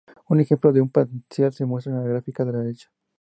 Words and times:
Un 0.29 0.39
ejemplo 0.39 0.73
de 0.73 0.81
un 0.81 0.89
potencial 0.89 1.53
se 1.53 1.63
muestra 1.63 1.93
en 1.93 1.99
la 1.99 2.09
gráfica 2.09 2.43
de 2.43 2.51
la 2.51 2.57
derecha. 2.57 2.91